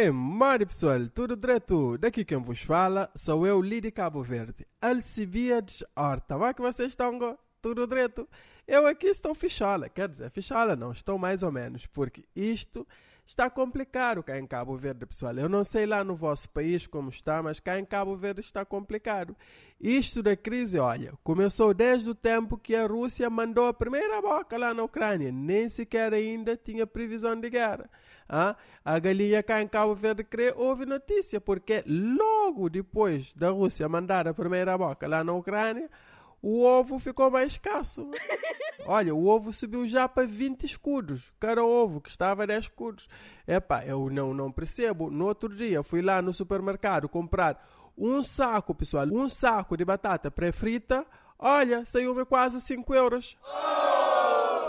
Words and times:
É, 0.00 0.12
Mari 0.12 0.64
pessoal, 0.64 1.08
tudo 1.12 1.34
direto? 1.34 1.98
Daqui 1.98 2.24
quem 2.24 2.38
vos 2.38 2.62
fala 2.62 3.10
sou 3.16 3.44
eu, 3.44 3.60
Lidi 3.60 3.90
Cabo 3.90 4.22
Verde. 4.22 4.64
Alcibiades 4.80 5.82
Horta. 5.96 6.34
Como 6.34 6.46
é 6.46 6.54
que 6.54 6.62
vocês 6.62 6.90
estão? 6.90 7.36
Tudo 7.60 7.84
direto? 7.84 8.28
Eu 8.68 8.86
aqui 8.86 9.06
estou 9.06 9.34
fichola, 9.34 9.88
quer 9.88 10.10
dizer, 10.10 10.30
fichola 10.30 10.76
não, 10.76 10.92
estou 10.92 11.16
mais 11.16 11.42
ou 11.42 11.50
menos, 11.50 11.86
porque 11.86 12.26
isto 12.36 12.86
está 13.24 13.48
complicado 13.48 14.22
cá 14.22 14.38
em 14.38 14.46
Cabo 14.46 14.76
Verde, 14.76 15.06
pessoal. 15.06 15.34
Eu 15.38 15.48
não 15.48 15.64
sei 15.64 15.86
lá 15.86 16.04
no 16.04 16.14
vosso 16.14 16.50
país 16.50 16.86
como 16.86 17.08
está, 17.08 17.42
mas 17.42 17.58
cá 17.60 17.78
em 17.78 17.84
Cabo 17.86 18.14
Verde 18.14 18.42
está 18.42 18.66
complicado. 18.66 19.34
Isto 19.80 20.22
da 20.22 20.36
crise, 20.36 20.78
olha, 20.78 21.14
começou 21.24 21.72
desde 21.72 22.10
o 22.10 22.14
tempo 22.14 22.58
que 22.58 22.76
a 22.76 22.86
Rússia 22.86 23.30
mandou 23.30 23.68
a 23.68 23.72
primeira 23.72 24.20
boca 24.20 24.58
lá 24.58 24.74
na 24.74 24.82
Ucrânia, 24.82 25.32
nem 25.32 25.66
sequer 25.70 26.12
ainda 26.12 26.54
tinha 26.54 26.86
previsão 26.86 27.40
de 27.40 27.48
guerra. 27.48 27.88
Ah, 28.28 28.54
a 28.84 28.98
galinha 28.98 29.42
cá 29.42 29.62
em 29.62 29.66
Cabo 29.66 29.94
Verde 29.94 30.24
crê, 30.24 30.52
houve 30.54 30.84
notícia, 30.84 31.40
porque 31.40 31.82
logo 31.86 32.68
depois 32.68 33.32
da 33.32 33.48
Rússia 33.48 33.88
mandar 33.88 34.28
a 34.28 34.34
primeira 34.34 34.76
boca 34.76 35.08
lá 35.08 35.24
na 35.24 35.32
Ucrânia, 35.32 35.88
o 36.42 36.62
ovo 36.62 36.98
ficou 36.98 37.30
mais 37.30 37.52
escasso. 37.52 38.08
Olha, 38.86 39.14
o 39.14 39.26
ovo 39.26 39.52
subiu 39.52 39.86
já 39.86 40.08
para 40.08 40.26
20 40.26 40.64
escudos. 40.64 41.32
Cada 41.38 41.62
ovo 41.62 42.00
que 42.00 42.08
estava 42.08 42.44
a 42.44 42.46
10 42.46 42.64
escudos. 42.64 43.08
Epá, 43.46 43.84
eu 43.84 44.08
não, 44.10 44.32
não 44.32 44.50
percebo. 44.50 45.10
No 45.10 45.26
outro 45.26 45.54
dia 45.54 45.82
fui 45.82 46.00
lá 46.00 46.22
no 46.22 46.32
supermercado 46.32 47.08
comprar 47.08 47.66
um 47.96 48.22
saco, 48.22 48.74
pessoal, 48.74 49.06
um 49.06 49.28
saco 49.28 49.76
de 49.76 49.84
batata 49.84 50.30
pré-frita. 50.30 51.04
Olha, 51.38 51.84
saiu-me 51.84 52.24
quase 52.24 52.60
5 52.60 52.94
euros. 52.94 53.36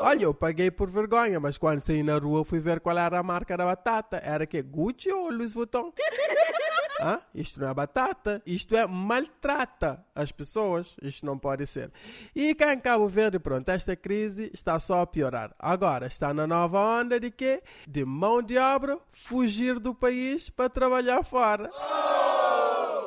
Olha, 0.01 0.23
eu 0.23 0.33
paguei 0.33 0.71
por 0.71 0.89
vergonha, 0.89 1.39
mas 1.39 1.57
quando 1.57 1.81
saí 1.81 2.01
na 2.01 2.17
rua 2.17 2.45
fui 2.45 2.59
ver 2.59 2.79
qual 2.79 2.97
era 2.97 3.19
a 3.19 3.23
marca 3.23 3.55
da 3.55 3.65
batata. 3.65 4.17
Era 4.17 4.45
que 4.45 4.61
Gucci 4.61 5.11
ou 5.11 5.29
Louis 5.29 5.53
Vuitton? 5.53 5.93
Hã? 6.99 7.21
Isto 7.33 7.61
não 7.61 7.69
é 7.69 7.73
batata, 7.73 8.41
isto 8.45 8.75
é 8.75 8.85
maltrata 8.85 10.05
as 10.13 10.31
pessoas, 10.31 10.95
isto 11.01 11.25
não 11.25 11.37
pode 11.37 11.65
ser. 11.65 11.91
E 12.35 12.53
cá 12.53 12.73
em 12.73 12.79
Cabo 12.79 13.07
Verde, 13.07 13.39
pronto, 13.39 13.69
esta 13.69 13.95
crise 13.95 14.51
está 14.53 14.79
só 14.79 15.01
a 15.01 15.07
piorar. 15.07 15.55
Agora 15.57 16.07
está 16.07 16.33
na 16.33 16.45
nova 16.45 16.77
onda 16.77 17.19
de 17.19 17.31
quê? 17.31 17.63
De 17.87 18.03
mão 18.03 18.41
de 18.41 18.57
obra 18.57 18.99
fugir 19.13 19.79
do 19.79 19.95
país 19.95 20.49
para 20.49 20.69
trabalhar 20.69 21.23
fora. 21.23 21.69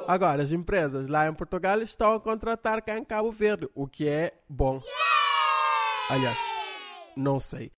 Agora, 0.08 0.42
as 0.42 0.50
empresas 0.50 1.08
lá 1.08 1.28
em 1.28 1.34
Portugal 1.34 1.80
estão 1.82 2.14
a 2.14 2.20
contratar 2.20 2.82
cá 2.82 2.98
em 2.98 3.04
Cabo 3.04 3.30
Verde, 3.30 3.68
o 3.74 3.86
que 3.86 4.08
é 4.08 4.32
bom. 4.48 4.82
Aliás, 6.10 6.38
não 7.16 7.38
sei. 7.38 7.70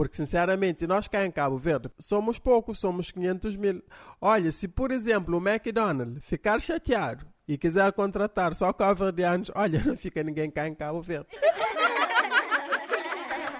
Porque, 0.00 0.16
sinceramente, 0.16 0.86
nós 0.86 1.06
cá 1.06 1.26
em 1.26 1.30
Cabo 1.30 1.58
Verde 1.58 1.90
somos 1.98 2.38
poucos, 2.38 2.80
somos 2.80 3.10
500 3.10 3.54
mil. 3.54 3.82
Olha, 4.18 4.50
se 4.50 4.66
por 4.66 4.90
exemplo 4.90 5.36
o 5.36 5.46
McDonald's 5.46 6.24
ficar 6.24 6.58
chateado 6.58 7.26
e 7.46 7.58
quiser 7.58 7.92
contratar 7.92 8.54
só 8.54 8.72
cabo-verdianos, 8.72 9.50
olha, 9.54 9.78
não 9.84 9.98
fica 9.98 10.22
ninguém 10.22 10.50
cá 10.50 10.66
em 10.66 10.74
Cabo 10.74 11.02
Verde. 11.02 11.26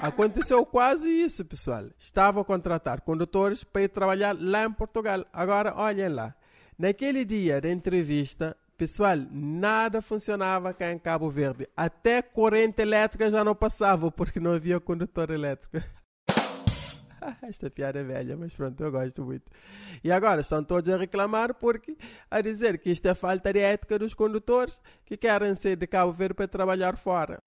Aconteceu 0.01 0.65
quase 0.65 1.11
isso, 1.11 1.45
pessoal. 1.45 1.85
Estava 1.99 2.41
a 2.41 2.45
contratar 2.45 3.03
condutores 3.03 3.63
para 3.63 3.83
ir 3.83 3.91
trabalhar 3.91 4.35
lá 4.41 4.65
em 4.65 4.73
Portugal. 4.73 5.27
Agora, 5.35 5.75
olhem 5.77 6.09
lá. 6.09 6.35
Naquele 6.79 7.23
dia 7.23 7.61
da 7.61 7.69
entrevista, 7.69 8.57
pessoal, 8.79 9.19
nada 9.31 10.01
funcionava 10.01 10.73
cá 10.73 10.91
em 10.91 10.99
Cabo 10.99 11.29
Verde. 11.29 11.69
Até 11.77 12.23
corrente 12.23 12.81
elétrica 12.81 13.31
já 13.31 13.45
não 13.45 13.55
passava 13.55 14.11
porque 14.11 14.41
não 14.41 14.55
havia 14.55 14.81
condutor 14.81 15.31
elétrico. 15.31 16.00
Esta 17.43 17.71
piada 17.71 18.01
é 18.01 18.03
velha, 18.03 18.37
mas 18.37 18.53
pronto, 18.53 18.83
eu 18.83 18.91
gosto 18.91 19.23
muito. 19.23 19.51
E 20.03 20.11
agora 20.11 20.41
estão 20.41 20.63
todos 20.63 20.93
a 20.93 20.97
reclamar 20.97 21.55
porque 21.55 21.97
a 22.31 22.41
dizer 22.41 22.79
que 22.79 22.91
isto 22.91 23.07
é 23.07 23.15
falta 23.15 23.53
de 23.53 23.61
ética 23.61 23.99
dos 23.99 24.15
condutores 24.15 24.81
que 25.05 25.17
querem 25.17 25.55
ser 25.55 25.77
de 25.77 25.87
Cabo 25.87 26.13
Verde 26.13 26.35
para 26.35 26.49
trabalhar 26.49 26.97
fora. 26.97 27.43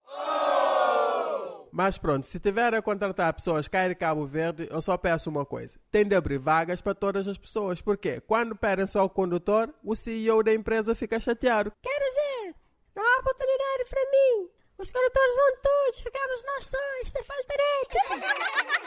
Mas 1.76 1.98
pronto, 1.98 2.24
se 2.24 2.38
tiver 2.38 2.72
a 2.72 2.80
contratar 2.80 3.34
pessoas 3.34 3.66
cá 3.66 3.88
em 3.88 3.96
Cabo 3.96 4.24
Verde, 4.24 4.68
eu 4.70 4.80
só 4.80 4.96
peço 4.96 5.28
uma 5.28 5.44
coisa: 5.44 5.76
tem 5.90 6.06
de 6.06 6.14
abrir 6.14 6.38
vagas 6.38 6.80
para 6.80 6.94
todas 6.94 7.26
as 7.26 7.36
pessoas. 7.36 7.80
Porque 7.80 8.20
quando 8.20 8.54
pedem 8.54 8.86
só 8.86 9.04
o 9.04 9.10
condutor, 9.10 9.74
o 9.82 9.96
CEO 9.96 10.40
da 10.44 10.54
empresa 10.54 10.94
fica 10.94 11.18
chateado. 11.18 11.72
Quer 11.82 11.98
dizer, 11.98 12.54
não 12.94 13.02
há 13.02 13.18
oportunidade 13.18 13.84
para 13.90 14.00
mim. 14.02 14.48
Os 14.78 14.90
condutores 14.90 15.34
vão 15.34 15.56
todos, 15.62 16.00
ficamos 16.00 16.44
nós 16.44 16.66
só. 16.66 16.78
Isto 17.02 17.18
é 17.18 17.22
falta 17.24 17.54
de 17.56 17.62
ética. 17.82 18.74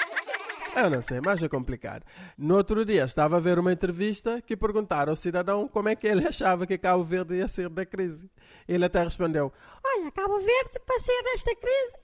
Eu 0.83 0.91
não 0.91 1.01
sei, 1.01 1.19
mas 1.23 1.41
é 1.41 1.49
complicado. 1.49 2.03
No 2.37 2.55
outro 2.55 2.85
dia 2.85 3.03
estava 3.03 3.37
a 3.37 3.39
ver 3.39 3.57
uma 3.57 3.73
entrevista 3.73 4.41
que 4.41 4.55
perguntaram 4.55 5.11
ao 5.11 5.15
cidadão 5.15 5.67
como 5.67 5.89
é 5.89 5.95
que 5.95 6.07
ele 6.07 6.27
achava 6.27 6.67
que 6.67 6.77
Cabo 6.77 7.03
Verde 7.03 7.35
ia 7.35 7.47
sair 7.47 7.69
da 7.69 7.85
crise. 7.85 8.29
Ele 8.67 8.85
até 8.85 9.03
respondeu: 9.03 9.51
Olha, 9.83 10.11
Cabo 10.11 10.37
Verde, 10.37 10.79
para 10.85 10.99
sair 10.99 11.23
desta 11.23 11.55
crise, 11.55 11.97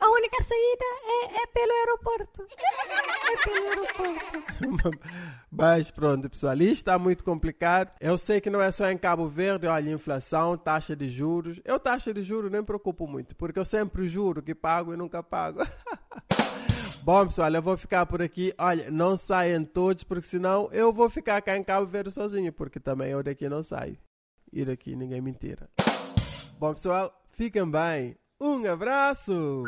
a 0.00 0.08
única 0.08 0.42
saída 0.42 0.84
é, 1.04 1.42
é 1.42 1.46
pelo 1.46 1.72
aeroporto. 1.72 2.46
É 3.24 3.36
pelo 3.38 3.66
aeroporto. 3.68 5.00
Mas 5.50 5.90
pronto, 5.90 6.28
pessoal, 6.28 6.54
isto 6.56 6.72
está 6.72 6.98
muito 6.98 7.24
complicado. 7.24 7.90
Eu 7.98 8.18
sei 8.18 8.38
que 8.38 8.50
não 8.50 8.60
é 8.60 8.70
só 8.70 8.90
em 8.90 8.98
Cabo 8.98 9.26
Verde, 9.28 9.66
olha, 9.66 9.90
inflação, 9.90 10.58
taxa 10.58 10.94
de 10.94 11.08
juros. 11.08 11.58
Eu, 11.64 11.80
taxa 11.80 12.12
de 12.12 12.22
juros, 12.22 12.50
nem 12.50 12.60
me 12.60 12.66
preocupo 12.66 13.06
muito, 13.06 13.34
porque 13.34 13.58
eu 13.58 13.64
sempre 13.64 14.06
juro 14.08 14.42
que 14.42 14.54
pago 14.54 14.92
e 14.92 14.96
nunca 14.96 15.22
pago. 15.22 15.60
Bom, 17.04 17.26
pessoal, 17.26 17.52
eu 17.52 17.60
vou 17.60 17.76
ficar 17.76 18.06
por 18.06 18.22
aqui. 18.22 18.54
Olha, 18.56 18.90
não 18.90 19.14
saiam 19.14 19.62
todos, 19.62 20.02
porque 20.04 20.26
senão 20.26 20.70
eu 20.72 20.90
vou 20.90 21.06
ficar 21.10 21.42
cá 21.42 21.54
em 21.54 21.62
Cabo 21.62 21.84
Verde 21.84 22.10
sozinho, 22.10 22.50
porque 22.50 22.80
também 22.80 23.10
eu 23.10 23.22
daqui 23.22 23.46
não 23.46 23.62
saio. 23.62 23.98
E 24.50 24.64
daqui 24.64 24.96
ninguém 24.96 25.20
me 25.20 25.34
tira. 25.34 25.68
Bom, 26.58 26.72
pessoal, 26.72 27.12
fiquem 27.28 27.70
bem. 27.70 28.16
Um 28.40 28.64
abraço! 28.64 29.64